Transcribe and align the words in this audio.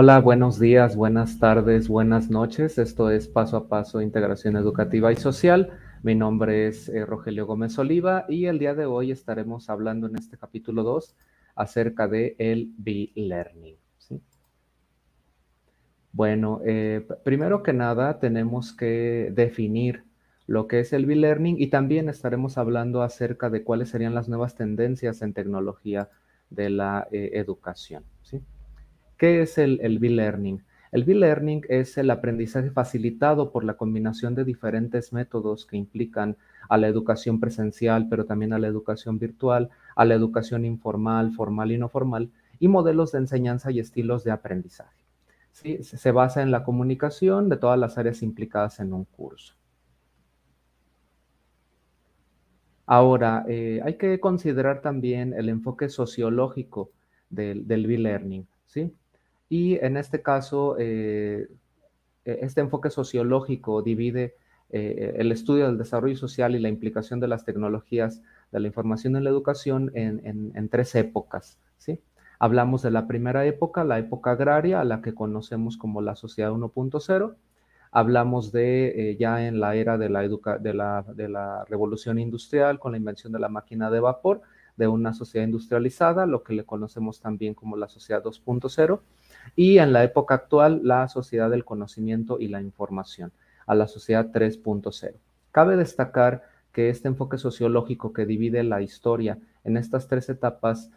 Hola, 0.00 0.20
buenos 0.20 0.60
días, 0.60 0.94
buenas 0.94 1.40
tardes, 1.40 1.88
buenas 1.88 2.30
noches. 2.30 2.78
Esto 2.78 3.10
es 3.10 3.26
Paso 3.26 3.56
a 3.56 3.68
Paso 3.68 4.00
Integración 4.00 4.54
Educativa 4.54 5.10
y 5.10 5.16
Social. 5.16 5.72
Mi 6.04 6.14
nombre 6.14 6.68
es 6.68 6.88
eh, 6.88 7.04
Rogelio 7.04 7.46
Gómez 7.46 7.76
Oliva 7.80 8.24
y 8.28 8.44
el 8.44 8.60
día 8.60 8.76
de 8.76 8.86
hoy 8.86 9.10
estaremos 9.10 9.68
hablando 9.68 10.06
en 10.06 10.14
este 10.14 10.38
capítulo 10.38 10.84
2 10.84 11.16
acerca 11.56 12.06
de 12.06 12.36
el 12.38 12.72
B-Learning. 12.78 13.74
Bueno, 16.12 16.60
eh, 16.64 17.04
primero 17.24 17.64
que 17.64 17.72
nada 17.72 18.20
tenemos 18.20 18.72
que 18.72 19.32
definir 19.34 20.04
lo 20.46 20.68
que 20.68 20.78
es 20.78 20.92
el 20.92 21.06
B-Learning 21.06 21.56
y 21.58 21.70
también 21.70 22.08
estaremos 22.08 22.56
hablando 22.56 23.02
acerca 23.02 23.50
de 23.50 23.64
cuáles 23.64 23.88
serían 23.88 24.14
las 24.14 24.28
nuevas 24.28 24.54
tendencias 24.54 25.22
en 25.22 25.32
tecnología 25.32 26.08
de 26.50 26.70
la 26.70 27.08
eh, 27.10 27.30
educación. 27.32 28.04
¿Qué 29.18 29.42
es 29.42 29.58
el, 29.58 29.80
el 29.82 29.98
B-Learning? 29.98 30.62
El 30.92 31.04
B-Learning 31.04 31.62
es 31.68 31.98
el 31.98 32.10
aprendizaje 32.10 32.70
facilitado 32.70 33.50
por 33.50 33.64
la 33.64 33.74
combinación 33.74 34.34
de 34.34 34.44
diferentes 34.44 35.12
métodos 35.12 35.66
que 35.66 35.76
implican 35.76 36.36
a 36.68 36.78
la 36.78 36.86
educación 36.86 37.40
presencial, 37.40 38.08
pero 38.08 38.24
también 38.24 38.52
a 38.52 38.58
la 38.58 38.68
educación 38.68 39.18
virtual, 39.18 39.70
a 39.96 40.04
la 40.04 40.14
educación 40.14 40.64
informal, 40.64 41.32
formal 41.32 41.72
y 41.72 41.78
no 41.78 41.88
formal, 41.88 42.30
y 42.60 42.68
modelos 42.68 43.12
de 43.12 43.18
enseñanza 43.18 43.70
y 43.70 43.80
estilos 43.80 44.24
de 44.24 44.30
aprendizaje. 44.30 44.96
¿Sí? 45.52 45.82
Se 45.82 46.12
basa 46.12 46.40
en 46.40 46.52
la 46.52 46.62
comunicación 46.62 47.48
de 47.48 47.56
todas 47.56 47.78
las 47.78 47.98
áreas 47.98 48.22
implicadas 48.22 48.78
en 48.78 48.92
un 48.92 49.04
curso. 49.04 49.54
Ahora, 52.86 53.44
eh, 53.48 53.80
hay 53.84 53.94
que 53.94 54.20
considerar 54.20 54.80
también 54.80 55.34
el 55.34 55.48
enfoque 55.48 55.88
sociológico 55.88 56.90
del, 57.28 57.66
del 57.66 57.86
B-Learning, 57.86 58.46
¿sí? 58.66 58.94
Y 59.48 59.76
en 59.84 59.96
este 59.96 60.22
caso, 60.22 60.76
eh, 60.78 61.48
e, 62.24 62.38
este 62.42 62.60
enfoque 62.60 62.90
sociológico 62.90 63.82
divide 63.82 64.34
eh, 64.70 65.14
el 65.16 65.32
estudio 65.32 65.66
del 65.66 65.78
desarrollo 65.78 66.16
social 66.16 66.54
y 66.54 66.58
la 66.58 66.68
implicación 66.68 67.20
de 67.20 67.28
las 67.28 67.44
tecnologías 67.44 68.20
de 68.52 68.60
la 68.60 68.66
información 68.66 69.16
en 69.16 69.24
la 69.24 69.30
educación 69.30 69.90
en, 69.94 70.68
tres 70.68 70.94
épocas. 70.94 71.58
¿sí? 71.78 72.00
Hablamos 72.38 72.82
de 72.82 72.90
la 72.90 73.06
primera 73.06 73.46
época, 73.46 73.84
la 73.84 73.98
época 73.98 74.32
agraria, 74.32 74.80
a 74.80 74.84
la 74.84 75.00
que 75.00 75.14
conocemos 75.14 75.78
como 75.78 76.02
la 76.02 76.16
sociedad 76.16 76.52
1.0. 76.52 77.34
Hablamos 77.90 78.52
de 78.52 79.12
eh, 79.12 79.16
ya 79.16 79.46
en 79.46 79.60
la 79.60 79.74
era 79.74 79.96
de 79.96 80.10
la, 80.10 80.20
de, 80.20 80.74
la, 80.74 81.04
de 81.14 81.28
la 81.28 81.64
revolución 81.64 82.18
industrial 82.18 82.78
con 82.78 82.92
la 82.92 82.98
invención 82.98 83.32
de 83.32 83.38
la 83.38 83.48
máquina 83.48 83.90
de 83.90 84.00
vapor, 84.00 84.42
de 84.76 84.86
una 84.86 85.14
sociedad 85.14 85.46
industrializada, 85.46 86.26
lo 86.26 86.42
que 86.42 86.52
le 86.52 86.64
conocemos 86.64 87.20
también 87.20 87.54
como 87.54 87.76
la 87.78 87.88
sociedad 87.88 88.22
2.0 88.22 89.00
y 89.56 89.78
en 89.78 89.92
la 89.92 90.04
época 90.04 90.34
actual 90.34 90.80
la 90.84 91.08
sociedad 91.08 91.50
del 91.50 91.64
conocimiento 91.64 92.38
y 92.40 92.48
la 92.48 92.60
información, 92.60 93.32
a 93.66 93.74
la 93.74 93.88
sociedad 93.88 94.30
3.0. 94.32 95.14
Cabe 95.52 95.76
destacar 95.76 96.42
que 96.72 96.90
este 96.90 97.08
enfoque 97.08 97.38
sociológico 97.38 98.12
que 98.12 98.26
divide 98.26 98.62
la 98.62 98.82
historia 98.82 99.38
en 99.64 99.76
estas 99.76 100.08
tres 100.08 100.28
etapas 100.28 100.90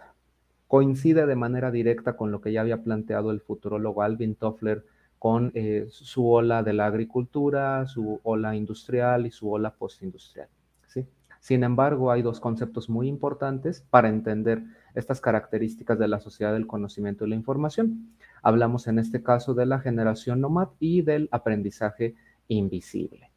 coincide 0.68 1.26
de 1.26 1.36
manera 1.36 1.72
directa 1.72 2.16
con 2.16 2.32
lo 2.32 2.40
que 2.40 2.52
ya 2.52 2.62
había 2.62 2.84
planteado 2.84 3.32
el 3.32 3.42
futurólogo 3.42 4.04
Alvin 4.04 4.36
Toffler 4.36 4.86
con 5.20 5.52
eh, 5.54 5.88
su 5.90 6.30
ola 6.30 6.64
de 6.64 6.74
la 6.74 6.86
agricultura, 6.86 7.86
su 7.88 8.20
ola 8.24 8.56
industrial 8.56 9.26
y 9.26 9.32
su 9.32 9.52
ola 9.52 9.72
postindustrial. 9.72 10.48
¿sí? 10.88 11.06
Sin 11.40 11.64
embargo, 11.64 12.12
hay 12.12 12.22
dos 12.22 12.40
conceptos 12.40 12.90
muy 12.90 13.08
importantes 13.08 13.84
para 13.90 14.10
entender 14.10 14.64
estas 14.96 15.22
características 15.22 15.98
de 16.00 16.08
la 16.08 16.20
sociedad 16.20 16.54
del 16.54 16.68
conocimiento 16.68 17.26
y 17.26 17.30
la 17.30 17.36
información. 17.36 18.16
Hablamos 18.42 18.88
en 18.88 19.00
este 19.00 19.24
caso 19.24 19.54
de 19.54 19.66
la 19.66 19.80
generación 19.80 20.42
nomad 20.42 20.70
y 20.80 21.02
del 21.02 21.30
aprendizaje 21.32 22.16
invisible. 22.48 23.32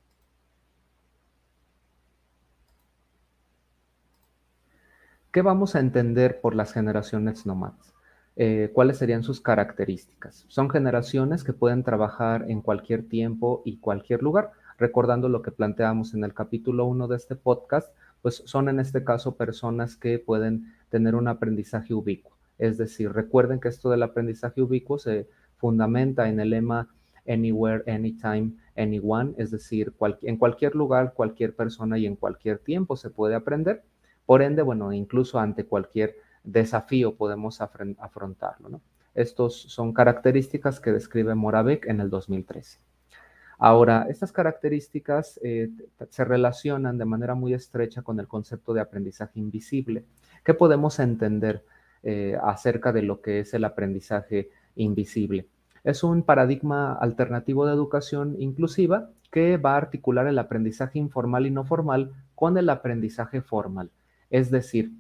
¿Qué 5.34 5.42
vamos 5.42 5.74
a 5.74 5.80
entender 5.80 6.40
por 6.40 6.54
las 6.54 6.72
generaciones 6.72 7.44
nomads? 7.44 7.92
Eh, 8.36 8.70
¿Cuáles 8.72 8.98
serían 8.98 9.24
sus 9.24 9.40
características? 9.40 10.44
Son 10.46 10.70
generaciones 10.70 11.42
que 11.42 11.52
pueden 11.52 11.82
trabajar 11.82 12.44
en 12.48 12.60
cualquier 12.62 13.08
tiempo 13.08 13.60
y 13.64 13.78
cualquier 13.78 14.22
lugar. 14.22 14.52
Recordando 14.78 15.28
lo 15.28 15.42
que 15.42 15.50
planteamos 15.50 16.14
en 16.14 16.22
el 16.22 16.34
capítulo 16.34 16.84
1 16.86 17.08
de 17.08 17.16
este 17.16 17.34
podcast, 17.34 17.92
pues 18.24 18.42
son 18.46 18.70
en 18.70 18.80
este 18.80 19.04
caso 19.04 19.36
personas 19.36 19.96
que 19.96 20.18
pueden 20.18 20.72
tener 20.88 21.14
un 21.14 21.28
aprendizaje 21.28 21.92
ubicuo. 21.92 22.32
Es 22.56 22.78
decir, 22.78 23.12
recuerden 23.12 23.60
que 23.60 23.68
esto 23.68 23.90
del 23.90 24.02
aprendizaje 24.02 24.62
ubicuo 24.62 24.98
se 24.98 25.28
fundamenta 25.58 26.26
en 26.30 26.40
el 26.40 26.48
lema 26.48 26.88
anywhere, 27.28 27.84
anytime, 27.86 28.52
anyone, 28.78 29.34
es 29.36 29.50
decir, 29.50 29.92
en 30.22 30.38
cualquier 30.38 30.74
lugar, 30.74 31.12
cualquier 31.12 31.54
persona 31.54 31.98
y 31.98 32.06
en 32.06 32.16
cualquier 32.16 32.60
tiempo 32.60 32.96
se 32.96 33.10
puede 33.10 33.34
aprender. 33.34 33.84
Por 34.24 34.40
ende, 34.40 34.62
bueno, 34.62 34.90
incluso 34.94 35.38
ante 35.38 35.66
cualquier 35.66 36.16
desafío 36.44 37.16
podemos 37.16 37.60
afrontarlo. 37.60 38.70
¿no? 38.70 38.80
Estos 39.14 39.54
son 39.54 39.92
características 39.92 40.80
que 40.80 40.92
describe 40.92 41.34
Moravec 41.34 41.84
en 41.88 42.00
el 42.00 42.08
2013. 42.08 42.78
Ahora, 43.58 44.06
estas 44.08 44.32
características 44.32 45.38
eh, 45.42 45.70
se 46.10 46.24
relacionan 46.24 46.98
de 46.98 47.04
manera 47.04 47.34
muy 47.34 47.54
estrecha 47.54 48.02
con 48.02 48.18
el 48.20 48.28
concepto 48.28 48.74
de 48.74 48.80
aprendizaje 48.80 49.40
invisible. 49.40 50.04
¿Qué 50.44 50.54
podemos 50.54 50.98
entender 50.98 51.62
eh, 52.06 52.36
acerca 52.42 52.92
de 52.92 53.00
lo 53.00 53.22
que 53.22 53.40
es 53.40 53.54
el 53.54 53.64
aprendizaje 53.64 54.50
invisible. 54.76 55.48
Es 55.84 56.04
un 56.04 56.22
paradigma 56.22 56.92
alternativo 56.92 57.64
de 57.64 57.72
educación 57.72 58.36
inclusiva 58.38 59.08
que 59.30 59.56
va 59.56 59.72
a 59.72 59.78
articular 59.78 60.26
el 60.26 60.38
aprendizaje 60.38 60.98
informal 60.98 61.46
y 61.46 61.50
no 61.50 61.64
formal 61.64 62.12
con 62.34 62.58
el 62.58 62.68
aprendizaje 62.68 63.40
formal. 63.40 63.90
Es 64.28 64.50
decir, 64.50 64.92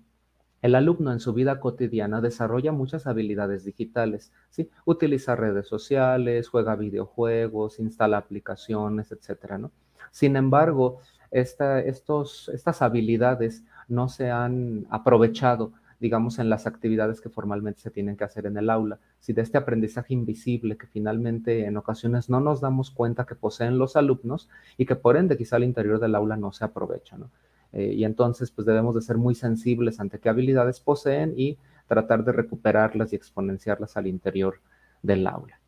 el 0.64 0.74
alumno 0.76 1.12
en 1.12 1.20
su 1.20 1.34
vida 1.34 1.60
cotidiana 1.60 2.22
desarrolla 2.22 2.72
muchas 2.72 3.06
habilidades 3.06 3.66
digitales, 3.66 4.32
¿sí? 4.48 4.70
Utiliza 4.86 5.36
redes 5.36 5.68
sociales, 5.68 6.48
juega 6.48 6.74
videojuegos, 6.74 7.78
instala 7.80 8.16
aplicaciones, 8.16 9.12
etcétera, 9.12 9.58
¿no? 9.58 9.72
Sin 10.10 10.36
embargo, 10.36 11.00
estas 11.30 12.80
habilidades 12.80 13.62
no 13.88 14.08
se 14.08 14.30
han 14.30 14.86
aprovechado 14.88 15.72
digamos, 16.00 16.38
en 16.38 16.50
las 16.50 16.66
actividades 16.66 17.20
que 17.20 17.30
formalmente 17.30 17.80
se 17.80 17.90
tienen 17.90 18.16
que 18.16 18.24
hacer 18.24 18.46
en 18.46 18.56
el 18.58 18.68
aula. 18.68 18.98
Si 19.20 19.32
de 19.32 19.42
este 19.42 19.56
aprendizaje 19.56 20.12
invisible 20.12 20.76
que 20.76 20.86
finalmente 20.86 21.64
en 21.64 21.76
ocasiones 21.76 22.28
no 22.28 22.40
nos 22.40 22.60
damos 22.60 22.90
cuenta 22.90 23.24
que 23.24 23.34
poseen 23.34 23.78
los 23.78 23.96
alumnos 23.96 24.48
y 24.76 24.84
que 24.84 24.96
por 24.96 25.16
ende 25.16 25.38
quizá 25.38 25.56
al 25.56 25.64
interior 25.64 26.00
del 26.00 26.14
aula 26.14 26.36
no 26.36 26.52
se 26.52 26.64
aprovecha, 26.64 27.16
¿no? 27.16 27.30
Eh, 27.74 27.92
y 27.92 28.04
entonces, 28.04 28.52
pues 28.52 28.66
debemos 28.66 28.94
de 28.94 29.02
ser 29.02 29.18
muy 29.18 29.34
sensibles 29.34 29.98
ante 29.98 30.20
qué 30.20 30.28
habilidades 30.28 30.78
poseen 30.80 31.34
y 31.36 31.58
tratar 31.88 32.24
de 32.24 32.32
recuperarlas 32.32 33.12
y 33.12 33.16
exponenciarlas 33.16 33.96
al 33.96 34.06
interior 34.06 34.60
del 35.02 35.26
aula. 35.26 35.60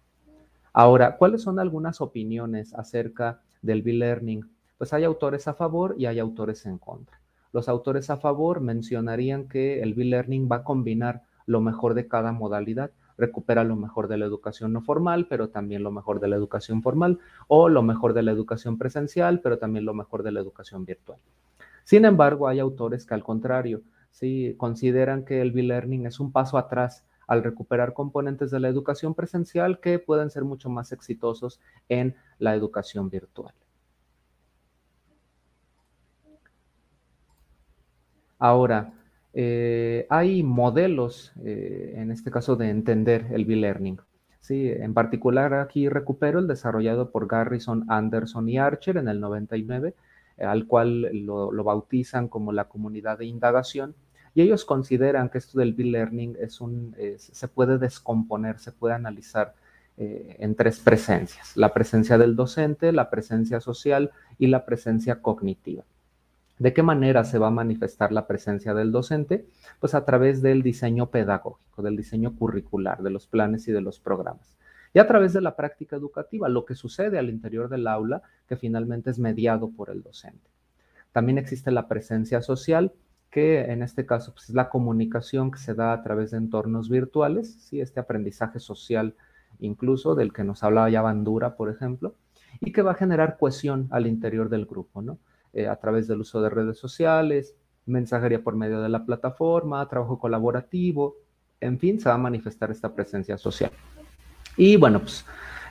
Ahora, 0.73 1.17
¿cuáles 1.17 1.43
son 1.43 1.59
algunas 1.59 2.01
opiniones 2.01 2.73
acerca 2.75 3.41
del 3.61 3.83
B-Learning? 3.83 4.49
Pues 4.79 4.93
hay 4.93 5.05
autores 5.05 5.49
a 5.49 5.55
favor 5.55 5.97
y 5.99 6.07
hay 6.07 6.19
autores 6.21 6.65
en 6.65 6.79
contra. 6.79 7.21
Los 7.53 7.69
autores 7.69 8.09
a 8.11 8.19
favor 8.19 8.61
mencionarían 8.61 9.49
que 9.49 9.83
el 9.83 9.95
B-Learning 9.95 10.49
va 10.51 10.57
a 10.57 10.65
combinar 10.65 11.23
lo 11.47 11.61
mejor 11.61 11.95
de 11.95 12.07
cada 12.07 12.31
modalidad, 12.33 12.91
recupera 13.19 13.65
lo 13.65 13.75
mejor 13.75 14.09
de 14.09 14.19
la 14.19 14.27
educación 14.27 14.73
no 14.73 14.83
formal, 14.83 15.27
pero 15.29 15.49
también 15.49 15.83
lo 15.83 15.91
mejor 15.91 16.21
de 16.21 16.29
la 16.29 16.37
educación 16.37 16.83
formal, 16.83 17.19
o 17.49 17.69
lo 17.69 17.83
mejor 17.83 18.13
de 18.13 18.23
la 18.23 18.33
educación 18.33 18.79
presencial, 18.79 19.41
pero 19.41 19.59
también 19.59 19.85
lo 19.85 19.95
mejor 19.95 20.23
de 20.23 20.33
la 20.33 20.41
educación 20.41 20.85
virtual. 20.85 21.19
Sin 21.87 22.05
embargo, 22.05 22.49
hay 22.49 22.59
autores 22.59 23.07
que 23.07 23.15
al 23.15 23.23
contrario, 23.23 23.81
sí 24.11 24.57
consideran 24.59 25.25
que 25.25 25.41
el 25.41 25.53
B-Learning 25.53 26.05
es 26.07 26.19
un 26.19 26.33
paso 26.33 26.59
atrás 26.59 27.05
al 27.29 27.45
recuperar 27.45 27.93
componentes 27.93 28.51
de 28.51 28.59
la 28.59 28.67
educación 28.67 29.15
presencial 29.15 29.79
que 29.79 30.01
pueden 30.01 30.31
ser 30.31 30.43
mucho 30.43 30.69
más 30.69 30.91
exitosos 30.91 31.61
en 31.89 32.17
la 32.41 32.57
educación 32.57 33.09
virtual. 33.09 33.55
Ahora, 38.41 38.93
eh, 39.33 40.09
hay 40.11 40.43
modelos, 40.43 41.33
eh, 41.45 41.95
en 41.99 42.11
este 42.11 42.33
caso, 42.33 42.57
de 42.57 42.69
entender 42.69 43.29
el 43.31 43.45
B-Learning. 43.45 44.01
Sí, 44.41 44.69
en 44.73 44.93
particular 44.93 45.55
aquí 45.55 45.89
recupero 45.89 46.41
el 46.41 46.49
desarrollado 46.49 47.13
por 47.13 47.29
Garrison, 47.29 47.85
Anderson 47.89 48.49
y 48.49 48.59
Archer 48.59 48.97
en 48.97 49.07
el 49.07 49.21
99, 49.21 49.95
al 50.39 50.67
cual 50.67 51.03
lo, 51.25 51.51
bautizan 51.65 52.29
como 52.29 52.53
la 52.53 52.69
comunidad 52.69 53.19
de 53.19 53.27
indagación. 53.27 53.95
Y 54.35 54.43
ellos 54.43 54.65
consideran 54.65 55.31
que 55.31 55.39
esto 55.39 55.59
del 55.59 55.73
B-Learning 55.73 56.37
es 56.39 56.61
un, 56.61 56.95
se 57.17 57.49
puede 57.49 57.79
descomponer, 57.79 58.59
se 58.59 58.73
puede 58.73 58.95
analizar 58.95 59.55
eh, 59.99 60.37
en 60.41 60.55
tres 60.55 60.79
presencias. 60.79 61.57
La 61.57 61.73
presencia 61.73 62.19
del 62.19 62.37
docente, 62.37 62.93
la 62.93 63.09
presencia 63.09 63.61
social 63.61 64.11
y 64.39 64.49
la 64.49 64.67
presencia 64.67 65.23
cognitiva. 65.23 65.85
¿De 66.59 66.75
qué 66.75 66.83
manera 66.83 67.25
se 67.25 67.39
va 67.39 67.47
a 67.49 67.51
manifestar 67.51 68.13
la 68.13 68.27
presencia 68.27 68.75
del 68.75 68.93
docente? 68.93 69.47
Pues 69.81 69.95
a 69.95 70.05
través 70.05 70.43
del 70.43 70.63
diseño 70.63 71.11
pedagógico, 71.11 71.83
del 71.83 71.97
diseño 71.97 72.37
curricular, 72.37 73.03
de 73.03 73.11
los 73.11 73.27
planes 73.27 73.69
y 73.69 73.73
de 73.73 73.81
los 73.81 73.99
programas. 73.99 74.56
Y 74.97 74.99
a 74.99 75.07
través 75.07 75.35
de 75.35 75.43
la 75.43 75.57
práctica 75.57 75.95
educativa, 75.95 76.49
lo 76.49 76.65
que 76.65 76.75
sucede 76.75 77.19
al 77.19 77.29
interior 77.29 77.69
del 77.69 77.87
aula, 77.87 78.23
que 78.49 78.57
finalmente 78.57 79.11
es 79.11 79.19
mediado 79.19 79.69
por 79.69 79.91
el 79.91 80.03
docente. 80.03 80.49
También 81.13 81.37
existe 81.37 81.71
la 81.71 81.87
presencia 81.87 82.41
social, 82.41 82.95
que 83.29 83.71
en 83.71 83.83
este 83.83 84.07
caso 84.07 84.33
pues, 84.33 84.49
es 84.49 84.55
la 84.55 84.71
comunicación 84.71 85.51
que 85.51 85.59
se 85.59 85.75
da 85.75 85.93
a 85.93 86.03
través 86.03 86.31
de 86.31 86.39
entornos 86.39 86.89
virtuales, 86.89 87.57
¿sí? 87.61 87.83
este 87.83 88.01
aprendizaje 88.01 88.59
social 88.59 89.15
incluso 89.59 90.15
del 90.15 90.33
que 90.33 90.45
nos 90.45 90.63
hablaba 90.63 90.89
ya 90.89 91.03
Bandura, 91.03 91.57
por 91.57 91.69
ejemplo, 91.69 92.15
y 92.61 92.73
que 92.73 92.81
va 92.81 92.93
a 92.93 92.95
generar 92.95 93.37
cohesión 93.37 93.89
al 93.91 94.07
interior 94.07 94.49
del 94.49 94.65
grupo, 94.65 95.03
¿no? 95.03 95.19
Eh, 95.53 95.67
a 95.67 95.77
través 95.77 96.09
del 96.09 96.21
uso 96.21 96.41
de 96.41 96.49
redes 96.49 96.79
sociales, 96.79 97.55
mensajería 97.85 98.43
por 98.43 98.57
medio 98.57 98.81
de 98.81 98.89
la 98.89 99.05
plataforma, 99.05 99.87
trabajo 99.91 100.19
colaborativo, 100.19 101.17
en 101.61 101.79
fin, 101.79 102.01
se 102.01 102.09
va 102.09 102.15
a 102.15 102.19
manifestar 102.19 102.71
esta 102.71 102.95
presencia 102.95 103.37
social. 103.37 103.73
Y 104.57 104.77
bueno, 104.77 105.01
pues 105.01 105.25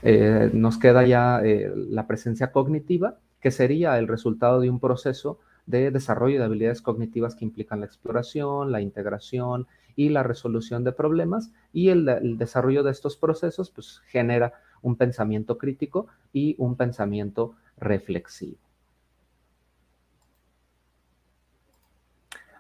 eh, 0.04 0.50
nos 0.54 0.78
queda 0.78 1.06
ya 1.06 1.42
eh, 1.44 1.72
la 1.76 2.08
presencia 2.08 2.52
cognitiva, 2.52 3.18
que 3.42 3.52
sería 3.52 3.98
el 3.98 4.08
resultado 4.08 4.60
de 4.60 4.70
un 4.70 4.80
proceso 4.80 5.40
de 5.66 5.90
desarrollo 5.90 6.40
de 6.40 6.46
habilidades 6.46 6.82
cognitivas 6.82 7.36
que 7.36 7.46
implican 7.46 7.80
la 7.80 7.88
exploración, 7.88 8.72
la 8.72 8.82
integración 8.82 9.68
y 9.96 10.10
la 10.10 10.24
resolución 10.24 10.84
de 10.84 10.92
problemas. 10.92 11.52
Y 11.74 11.90
el, 11.90 12.38
desarrollo 12.38 12.84
de 12.84 12.92
estos 12.92 13.18
procesos 13.18 13.72
pues, 13.72 14.02
genera 14.08 14.54
un 14.82 14.96
pensamiento 14.96 15.58
crítico 15.58 16.08
y 16.32 16.56
un 16.60 16.76
pensamiento 16.76 17.56
reflexivo. 17.78 18.58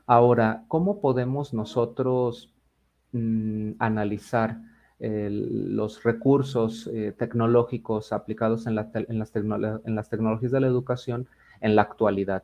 Ahora, 0.07 0.66
¿cómo 0.68 1.01
podemos 1.01 1.54
nosotros 1.54 2.54
mm, 3.12 3.74
analizar 3.80 4.57
los 5.00 6.03
recursos 6.03 6.89
eh, 6.94 7.13
tecnológicos 7.18 8.13
aplicados 8.13 8.65
en, 8.65 8.75
las 8.75 8.92
tecnologías 10.09 10.51
de 10.51 10.59
la 10.59 10.68
educación 10.68 11.27
en 11.62 11.75
la 11.75 11.83
actualidad? 11.83 12.44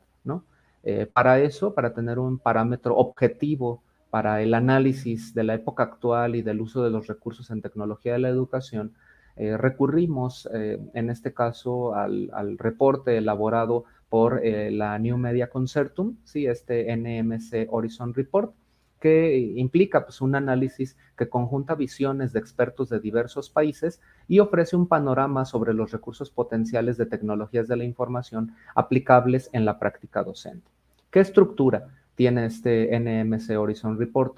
Eh, 0.83 1.05
para 1.05 1.39
eso, 1.39 1.75
para 1.75 1.93
tener 1.93 2.17
un 2.17 2.39
parámetro 2.39 2.97
objetivo 2.97 3.83
para 4.09 4.41
el 4.41 4.55
análisis 4.55 5.33
de 5.35 5.43
la 5.43 5.53
época 5.53 5.83
actual 5.83 6.35
y 6.35 6.41
del 6.41 6.59
uso 6.59 6.83
de 6.83 6.89
los 6.89 7.05
recursos 7.05 7.51
en 7.51 7.61
tecnología 7.61 8.13
de 8.13 8.19
la 8.19 8.29
educación, 8.29 8.93
eh, 9.35 9.55
recurrimos 9.57 10.49
en 10.51 11.09
este 11.09 11.33
caso 11.33 11.93
al, 11.93 12.57
reporte 12.57 13.15
elaborado 13.17 13.85
por 14.09 14.41
la 14.43 14.99
New 14.99 15.17
Media 15.17 15.49
Concertum, 15.49 16.17
¿sí? 16.25 16.47
este 16.47 16.93
NMC 16.97 17.67
Horizon 17.69 18.13
Report, 18.13 18.53
que 19.01 19.35
implica 19.55 20.05
pues, 20.05 20.21
un 20.21 20.35
análisis 20.35 20.95
que 21.17 21.27
conjunta 21.27 21.73
visiones 21.73 22.31
de 22.31 22.39
expertos 22.39 22.87
de 22.87 22.99
diversos 22.99 23.49
países 23.49 23.99
y 24.27 24.39
ofrece 24.39 24.75
un 24.75 24.87
panorama 24.87 25.43
sobre 25.43 25.73
los 25.73 25.91
recursos 25.91 26.29
potenciales 26.29 26.97
de 26.97 27.07
tecnologías 27.07 27.67
de 27.67 27.77
la 27.77 27.83
información 27.83 28.53
aplicables 28.75 29.49
en 29.53 29.65
la 29.65 29.79
práctica 29.79 30.23
docente. 30.23 30.69
¿Qué 31.09 31.19
estructura 31.19 31.87
tiene 32.13 32.45
este 32.45 32.97
NMC 32.97 33.57
Horizon 33.59 33.97
Report? 33.97 34.37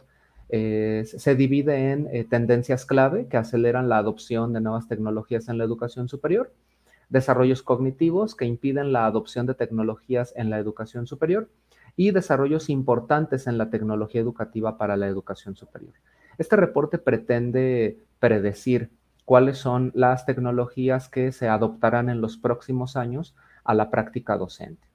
Se 0.49 1.35
divide 1.35 1.91
en 1.91 2.07
eh, 2.11 2.23
tendencias 2.23 2.85
clave 2.85 3.27
que 3.27 3.37
aceleran 3.37 3.89
la 3.89 3.97
adopción 3.97 4.53
de 4.53 4.61
nuevas 4.61 4.87
tecnologías 4.87 5.49
en 5.49 5.57
la 5.57 5.63
educación 5.63 6.07
superior, 6.07 6.53
desarrollos 7.09 7.63
cognitivos 7.63 8.35
que 8.35 8.45
impiden 8.45 8.93
la 8.93 9.07
adopción 9.07 9.45
de 9.45 9.55
tecnologías 9.55 10.31
en 10.37 10.49
la 10.49 10.59
educación 10.59 11.05
superior 11.05 11.49
y 11.95 12.11
desarrollos 12.11 12.69
importantes 12.69 13.47
en 13.47 13.57
la 13.57 13.69
tecnología 13.69 14.21
educativa 14.21 14.77
para 14.77 14.97
la 14.97 15.07
educación 15.07 15.55
superior. 15.55 15.93
Este 16.37 16.55
reporte 16.55 16.97
pretende 16.97 17.99
predecir 18.19 18.89
cuáles 19.25 19.57
son 19.57 19.91
las 19.93 20.25
tecnologías 20.25 21.09
que 21.09 21.31
se 21.31 21.47
adoptarán 21.47 22.09
en 22.09 22.21
los 22.21 22.37
próximos 22.37 22.95
años 22.95 23.35
a 23.63 23.73
la 23.73 23.89
práctica 23.89 24.37
docente. 24.37 24.87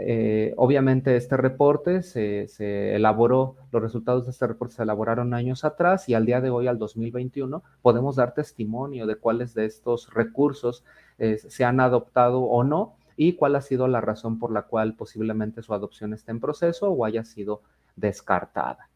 Eh, 0.00 0.54
obviamente 0.56 1.16
este 1.16 1.36
reporte 1.36 2.04
se, 2.04 2.46
se, 2.46 2.94
elaboró, 2.94 3.56
los 3.72 3.82
resultados 3.82 4.26
de 4.26 4.30
este 4.30 4.46
reporte 4.46 4.76
se 4.76 4.84
elaboraron 4.84 5.34
años 5.34 5.64
atrás 5.64 6.08
y 6.08 6.14
al 6.14 6.24
día 6.24 6.40
de 6.40 6.50
hoy, 6.50 6.68
al 6.68 6.78
2021, 6.78 7.64
podemos 7.82 8.14
dar 8.14 8.32
testimonio 8.32 9.06
de 9.06 9.16
cuáles 9.16 9.54
de 9.54 9.64
estos 9.64 10.14
recursos 10.14 10.84
eh, 11.18 11.38
se 11.38 11.64
han 11.64 11.80
adoptado 11.80 12.42
o 12.42 12.62
no 12.62 12.97
y 13.18 13.34
cuál 13.34 13.56
ha 13.56 13.60
sido 13.60 13.88
la 13.88 14.00
razón 14.00 14.38
por 14.38 14.52
la 14.52 14.62
cual 14.62 14.94
posiblemente 14.94 15.60
su 15.60 15.74
adopción 15.74 16.14
esté 16.14 16.30
en 16.30 16.38
proceso 16.38 16.88
o 16.88 17.04
haya 17.04 17.24
sido 17.24 17.62
descartada. 17.96 18.88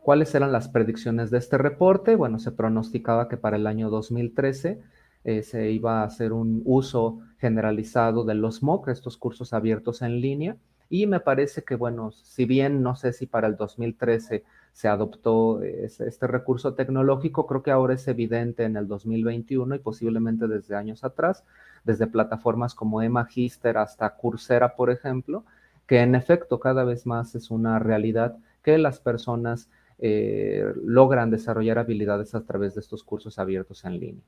¿Cuáles 0.00 0.32
eran 0.36 0.52
las 0.52 0.68
predicciones 0.68 1.32
de 1.32 1.38
este 1.38 1.58
reporte? 1.58 2.14
Bueno, 2.14 2.38
se 2.38 2.52
pronosticaba 2.52 3.28
que 3.28 3.36
para 3.36 3.56
el 3.56 3.66
año 3.66 3.90
2013 3.90 4.80
eh, 5.24 5.42
se 5.42 5.72
iba 5.72 6.02
a 6.02 6.04
hacer 6.04 6.32
un 6.32 6.62
uso 6.64 7.18
generalizado 7.38 8.24
de 8.24 8.34
los 8.36 8.62
MOOC, 8.62 8.88
estos 8.88 9.16
cursos 9.16 9.52
abiertos 9.52 10.02
en 10.02 10.20
línea, 10.20 10.56
y 10.88 11.08
me 11.08 11.18
parece 11.18 11.64
que, 11.64 11.74
bueno, 11.74 12.12
si 12.12 12.44
bien 12.44 12.80
no 12.80 12.94
sé 12.94 13.12
si 13.12 13.26
para 13.26 13.48
el 13.48 13.56
2013 13.56 14.44
se 14.74 14.88
adoptó 14.88 15.62
este 15.62 16.26
recurso 16.26 16.74
tecnológico, 16.74 17.46
creo 17.46 17.62
que 17.62 17.70
ahora 17.70 17.94
es 17.94 18.08
evidente 18.08 18.64
en 18.64 18.76
el 18.76 18.88
2021 18.88 19.76
y 19.76 19.78
posiblemente 19.78 20.48
desde 20.48 20.74
años 20.74 21.04
atrás, 21.04 21.44
desde 21.84 22.08
plataformas 22.08 22.74
como 22.74 23.00
eMagister 23.00 23.78
hasta 23.78 24.16
Coursera, 24.16 24.74
por 24.74 24.90
ejemplo, 24.90 25.44
que 25.86 26.00
en 26.00 26.16
efecto 26.16 26.58
cada 26.58 26.82
vez 26.82 27.06
más 27.06 27.36
es 27.36 27.52
una 27.52 27.78
realidad 27.78 28.36
que 28.64 28.76
las 28.76 28.98
personas 28.98 29.70
eh, 30.00 30.64
logran 30.82 31.30
desarrollar 31.30 31.78
habilidades 31.78 32.34
a 32.34 32.44
través 32.44 32.74
de 32.74 32.80
estos 32.80 33.04
cursos 33.04 33.38
abiertos 33.38 33.84
en 33.84 34.00
línea. 34.00 34.24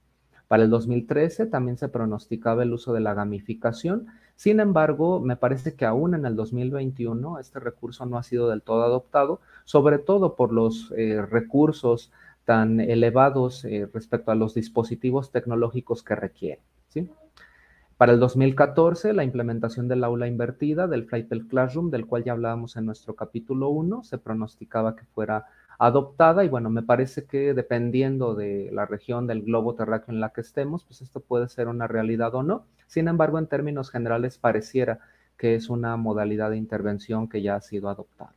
Para 0.49 0.63
el 0.63 0.71
2013 0.71 1.47
también 1.47 1.77
se 1.77 1.89
pronosticaba 1.89 2.63
el 2.63 2.73
uso 2.73 2.93
de 2.93 3.01
la 3.01 3.15
gamificación. 3.15 4.07
Sin 4.37 4.61
embargo, 4.61 5.21
me 5.21 5.37
parece 5.37 5.75
que 5.75 5.87
aún 5.87 6.15
en 6.15 6.25
el 6.25 6.37
2021 6.37 7.39
este 7.39 7.59
recurso 7.59 8.07
no 8.07 8.19
ha 8.19 8.23
sido 8.23 8.49
del 8.49 8.63
todo 8.63 8.83
adoptado, 8.85 9.41
sobre 9.65 9.99
todo 9.99 10.37
por 10.37 10.53
los 10.53 10.93
eh, 10.97 11.21
recursos 11.23 12.13
tan 12.45 12.79
elevados 12.81 13.65
eh, 13.65 13.89
respecto 13.93 14.31
a 14.31 14.37
los 14.37 14.55
dispositivos 14.55 15.33
tecnológicos 15.33 16.05
que 16.05 16.15
requiere. 16.15 16.61
¿sí? 16.89 17.11
Para 17.97 18.13
el 18.13 18.21
2014, 18.21 19.15
la 19.15 19.25
implementación 19.25 19.89
del 19.89 20.05
aula 20.05 20.29
invertida, 20.29 20.87
del 20.87 21.07
Flightel 21.07 21.47
Classroom, 21.49 21.91
del 21.91 22.07
cual 22.07 22.25
ya 22.25 22.33
hablábamos 22.33 22.77
en 22.77 22.85
nuestro 22.85 23.17
capítulo 23.17 23.71
1, 23.71 24.05
se 24.05 24.19
pronosticaba 24.19 24.95
que 24.95 25.07
fuera 25.07 25.47
adoptada 25.79 26.45
y 26.45 26.49
bueno, 26.49 26.71
me 26.71 26.83
parece 26.83 27.25
que 27.25 27.55
dependiendo 27.55 28.35
de 28.35 28.71
la 28.73 28.87
región 28.87 29.27
del 29.27 29.43
globo 29.43 29.75
terráqueo 29.75 30.15
en 30.15 30.21
la 30.21 30.31
que 30.31 30.41
estemos, 30.41 30.85
pues 30.85 31.03
esto 31.03 31.21
puede 31.21 31.49
ser 31.49 31.69
una 31.69 31.87
realidad 31.87 32.35
o 32.35 32.43
no. 32.43 32.65
Sin 32.87 33.09
embargo, 33.09 33.39
en 33.39 33.47
términos 33.47 33.91
generales 33.91 34.39
pareciera 34.39 35.01
que 35.37 35.55
es 35.55 35.69
una 35.69 35.97
modalidad 35.97 36.51
de 36.51 36.57
intervención 36.57 37.29
que 37.29 37.43
ya 37.43 37.57
ha 37.57 37.61
sido 37.61 37.89
adoptada. 37.89 38.35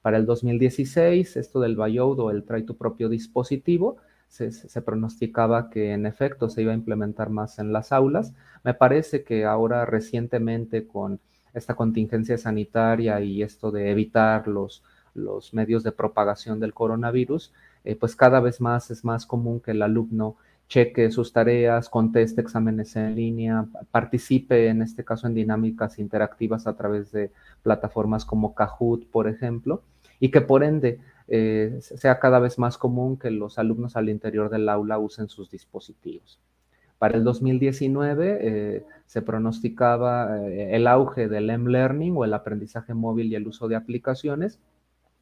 Para 0.00 0.16
el 0.16 0.26
2016, 0.26 1.36
esto 1.36 1.60
del 1.60 1.76
buyout 1.76 2.18
o 2.18 2.30
el 2.30 2.44
trae 2.44 2.62
tu 2.62 2.76
propio 2.76 3.08
dispositivo, 3.08 3.96
se, 4.28 4.50
se, 4.50 4.82
pronosticaba 4.82 5.70
que 5.70 5.92
en 5.92 6.06
efecto 6.06 6.48
se 6.48 6.62
iba 6.62 6.72
a 6.72 6.74
implementar 6.74 7.30
más 7.30 7.58
en 7.58 7.72
las 7.72 7.92
aulas. 7.92 8.34
Me 8.64 8.74
parece 8.74 9.22
que 9.22 9.44
ahora 9.44 9.86
recientemente 9.86 10.86
con 10.86 11.20
esta 11.52 11.74
contingencia 11.76 12.36
sanitaria 12.36 13.20
y 13.20 13.42
esto 13.42 13.70
de 13.70 13.90
evitar 13.92 14.48
los, 14.48 14.82
los 15.14 15.54
medios 15.54 15.82
de 15.82 15.92
propagación 15.92 16.60
del 16.60 16.74
coronavirus, 16.74 17.52
eh, 17.84 17.96
pues 17.96 18.16
cada 18.16 18.40
vez 18.40 18.60
más 18.60 18.90
es 18.90 19.04
más 19.04 19.26
común 19.26 19.60
que 19.60 19.70
el 19.70 19.82
alumno 19.82 20.36
cheque 20.68 21.10
sus 21.10 21.32
tareas, 21.32 21.88
conteste 21.88 22.40
exámenes 22.40 22.96
en 22.96 23.14
línea, 23.14 23.66
participe 23.90 24.68
en 24.68 24.82
este 24.82 25.04
caso 25.04 25.26
en 25.26 25.34
dinámicas 25.34 25.98
interactivas 25.98 26.66
a 26.66 26.74
través 26.74 27.12
de 27.12 27.30
plataformas 27.62 28.24
como 28.24 28.54
Kahoot, 28.54 29.06
por 29.10 29.28
ejemplo, 29.28 29.82
y 30.20 30.30
que 30.30 30.40
por 30.40 30.64
ende 30.64 31.00
eh, 31.28 31.78
sea 31.80 32.18
cada 32.18 32.38
vez 32.38 32.58
más 32.58 32.78
común 32.78 33.18
que 33.18 33.30
los 33.30 33.58
alumnos 33.58 33.96
al 33.96 34.08
interior 34.08 34.50
del 34.50 34.68
aula 34.68 34.98
usen 34.98 35.28
sus 35.28 35.50
dispositivos. 35.50 36.40
Para 36.98 37.18
el 37.18 37.24
2019 37.24 38.38
eh, 38.40 38.84
se 39.04 39.20
pronosticaba 39.20 40.40
el 40.48 40.86
auge 40.86 41.28
del 41.28 41.50
M-Learning 41.50 42.16
o 42.16 42.24
el 42.24 42.32
aprendizaje 42.32 42.94
móvil 42.94 43.30
y 43.30 43.34
el 43.34 43.46
uso 43.46 43.68
de 43.68 43.76
aplicaciones, 43.76 44.58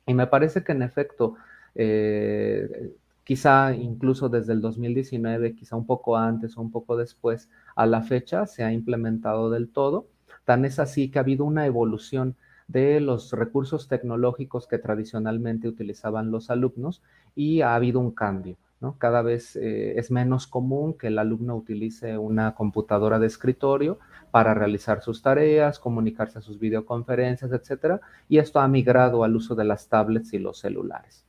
y 0.07 0.15
me 0.15 0.27
parece 0.27 0.65
que 0.65 0.73
en 0.73 0.83
efecto, 0.83 1.37
eh, 1.75 2.93
quizá 3.25 3.75
incluso 3.75 4.29
desde 4.29 4.53
el 4.53 4.61
2019, 4.61 5.55
quizá 5.55 5.77
un 5.77 5.87
poco 5.87 6.17
antes 6.17 6.57
o 6.57 6.61
un 6.61 6.71
poco 6.71 6.97
después, 6.97 7.49
a 7.77 7.87
la 7.87 8.03
fecha 8.03 8.47
se 8.47 8.65
ha 8.65 8.73
implementado 8.73 9.51
del 9.51 9.69
todo. 9.69 10.09
Tan 10.45 10.65
es 10.65 10.79
así 10.79 11.11
que 11.11 11.19
ha 11.19 11.23
habido 11.23 11.45
una 11.45 11.67
evolución 11.67 12.37
de 12.69 13.01
los 13.01 13.33
recursos 13.33 13.89
tecnológicos 13.89 14.67
que 14.67 14.79
tradicionalmente 14.79 15.69
utilizaban 15.69 16.31
los 16.31 16.51
alumnos 16.51 17.03
y 17.35 17.61
ha 17.61 17.75
habido 17.75 18.01
un 18.01 18.13
cambio. 18.13 18.57
Cada 18.99 19.23
vez 19.23 19.57
eh, 19.57 19.99
es 19.99 20.11
menos 20.11 20.47
común 20.47 20.95
que 20.95 21.07
el 21.07 21.19
alumno 21.19 21.57
utilice 21.57 22.19
una 22.19 22.55
computadora 22.55 23.19
de 23.19 23.29
escritorio 23.29 23.99
para 24.31 24.55
realizar 24.55 25.03
sus 25.03 25.23
tareas, 25.23 25.79
comunicarse 25.79 26.39
a 26.39 26.43
sus 26.43 26.59
videoconferencias, 26.59 27.53
etcétera, 27.53 28.01
y 28.29 28.39
esto 28.39 28.61
ha 28.61 28.69
migrado 28.69 29.25
al 29.25 29.37
uso 29.37 29.55
de 29.55 29.65
las 29.65 29.89
tablets 29.89 30.33
y 30.33 30.39
los 30.39 30.59
celulares. 30.59 31.25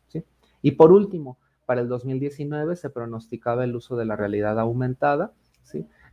Y 0.65 0.71
por 0.71 0.91
último, 0.91 1.37
para 1.65 1.81
el 1.81 1.87
2019 1.89 2.75
se 2.75 2.89
pronosticaba 2.89 3.63
el 3.65 3.75
uso 3.75 3.95
de 3.95 4.05
la 4.05 4.15
realidad 4.15 4.59
aumentada. 4.59 5.33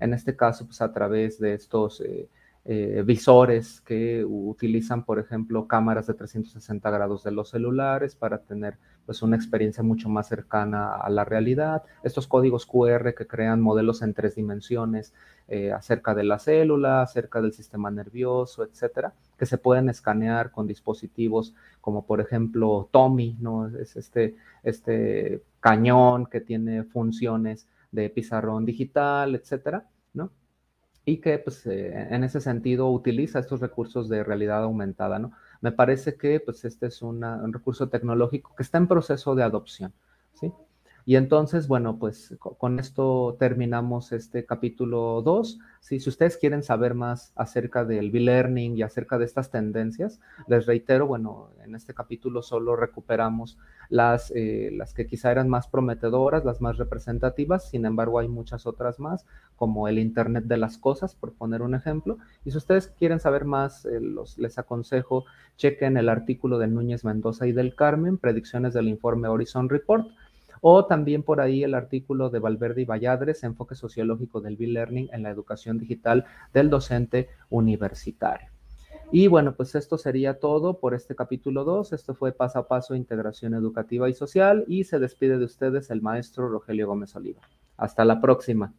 En 0.01 0.15
este 0.15 0.35
caso, 0.37 0.67
pues 0.67 0.81
a 0.83 0.93
través 0.93 1.39
de 1.39 1.55
estos 1.55 2.01
eh, 2.01 2.29
eh, 2.65 3.03
visores 3.07 3.81
que 3.81 4.25
utilizan, 4.25 5.05
por 5.05 5.19
ejemplo, 5.19 5.67
cámaras 5.67 6.07
de 6.07 6.15
360 6.15 6.91
grados 6.91 7.25
de 7.25 7.31
los 7.31 7.51
celulares 7.51 8.17
para 8.17 8.39
tener 8.39 8.77
pues 9.11 9.23
una 9.23 9.35
experiencia 9.35 9.83
mucho 9.83 10.09
más 10.09 10.29
cercana 10.29 10.95
a 10.95 11.11
la 11.11 11.25
realidad. 11.25 11.83
Estos 12.05 12.29
códigos 12.29 12.65
QR 12.65 13.13
que 13.13 13.27
crean 13.27 13.61
modelos 13.61 14.03
en 14.03 14.15
tres 14.15 14.37
dimensiones 14.37 15.13
eh, 15.49 15.73
acerca 15.73 16.15
de 16.15 16.23
la 16.23 16.39
célula, 16.39 17.03
acerca 17.03 17.43
del 17.43 17.53
sistema 17.53 17.91
nervioso, 17.91 18.63
etcétera, 18.63 19.13
que 19.37 19.47
se 19.47 19.59
pueden 19.59 19.89
escanear 19.89 20.53
con 20.53 20.69
dispositivos 20.69 21.57
como 21.81 22.07
por 22.07 22.21
ejemplo 22.21 22.89
Tommy, 22.93 23.37
¿no? 23.41 23.67
Es 23.67 23.97
este, 23.97 24.37
este 24.63 25.43
cañón 25.59 26.27
que 26.27 26.41
tiene 26.41 26.85
funciones 26.85 27.67
de 27.91 28.11
pizarrón 28.11 28.65
digital, 28.65 29.35
etcétera, 29.35 29.89
¿no? 30.15 30.31
y 31.05 31.17
que 31.17 31.39
pues, 31.39 31.67
eh, 31.67 32.07
en 32.11 32.23
ese 32.23 32.41
sentido 32.41 32.89
utiliza 32.91 33.41
estos 33.41 33.61
recursos 33.61 34.09
de 34.09 34.23
realidad 34.23 34.63
aumentada. 34.63 35.19
¿no? 35.19 35.33
Me 35.61 35.73
parece 35.73 36.17
que 36.17 36.41
pues, 36.41 36.65
este 36.65 36.87
es 36.87 37.03
un 37.03 37.23
recurso 37.53 37.89
tecnológico 37.89 38.55
que 38.57 38.63
está 38.63 38.79
en 38.79 38.89
proceso 38.89 39.35
de 39.35 39.43
adopción. 39.43 39.93
¿sí? 40.35 40.53
Y 41.11 41.17
entonces, 41.17 41.67
bueno, 41.67 41.99
pues 41.99 42.37
con 42.39 42.79
esto 42.79 43.35
terminamos 43.37 44.13
este 44.13 44.47
capítulo 44.47 45.23
2. 45.23 45.59
Si 45.81 45.97
ustedes 46.09 46.37
quieren 46.37 46.63
saber 46.63 46.95
más 46.95 47.33
acerca 47.35 47.85
del 47.85 48.13
B-Learning 48.13 48.79
y 48.79 48.83
acerca 48.83 49.19
de 49.19 49.25
estas 49.25 49.51
tendencias, 49.51 50.21
les 50.47 50.67
reitero, 50.67 51.09
bueno, 51.09 51.51
en 51.65 51.75
este 51.75 51.95
capítulo 51.95 52.43
solo 52.43 52.77
recuperamos 52.77 53.59
las, 53.89 54.33
eh, 54.37 54.71
las 54.73 54.95
que 54.95 55.09
quizá 55.09 55.33
eran 55.33 55.49
más 55.49 55.67
prometedoras, 55.67 56.45
las 56.45 56.61
más 56.61 56.79
representativas, 56.79 57.69
sin 57.69 57.87
embargo 57.87 58.21
hay 58.21 58.29
muchas 58.29 58.65
otras 58.65 59.01
más, 59.01 59.27
como 59.57 59.89
el 59.89 59.99
Internet 59.99 60.45
de 60.45 60.59
las 60.59 60.79
Cosas, 60.79 61.17
por 61.17 61.33
poner 61.33 61.63
un 61.63 61.75
ejemplo. 61.75 62.19
Y 62.45 62.53
si 62.53 62.59
ustedes 62.59 62.87
quieren 62.87 63.19
saber 63.19 63.45
más, 63.45 63.85
eh, 63.85 64.01
les 64.37 64.59
aconsejo, 64.59 65.25
chequen 65.57 65.97
el 65.97 66.09
artículo 66.09 66.59
de 66.59 66.69
Núñez 66.69 67.05
Mendoza 67.05 67.49
y 67.49 67.53
del 67.53 67.75
Carmen, 67.75 68.17
predicciones 68.17 68.75
del 68.75 68.87
informe 68.87 69.27
Horizon 69.27 69.69
Report 69.69 70.07
o 70.61 70.87
también 70.87 71.23
por 71.23 71.41
ahí 71.41 71.63
el 71.63 71.75
artículo 71.75 72.31
de 72.31 72.39
Valverde 72.39 72.83
y 72.83 72.85
Valladres, 72.85 73.43
Enfoque 73.43 73.75
Sociológico 73.75 74.41
del 74.41 74.57
B-Learning 74.57 75.09
en 75.13 75.23
la 75.23 75.31
Educación 75.31 75.79
Digital 75.79 76.25
del 76.53 76.71
Docente 76.71 77.29
Universitario. 77.49 78.49
Y 79.13 79.27
bueno, 79.27 79.55
pues 79.57 79.75
esto 79.75 79.99
sería 79.99 80.39
todo 80.39 80.79
por 80.79 80.95
este 80.95 81.17
capítulo 81.17 81.65
2. 81.65 81.93
Esto 81.93 82.15
fue 82.15 82.33
paso 82.33 82.61
a 82.61 82.69
paso 82.69 82.95
integración 82.95 83.55
educativa 83.55 84.09
y 84.09 84.15
social 84.15 84.65
y 84.69 84.85
se 84.85 85.01
despide 85.01 85.39
de 85.39 85.45
ustedes 85.45 85.91
el 85.91 86.01
maestro 86.01 86.49
Rogelio 86.49 86.87
Gómez 86.87 87.17
Oliva. 87.17 87.41
Hasta 87.77 88.05
la 88.05 88.21
próxima. 88.21 88.73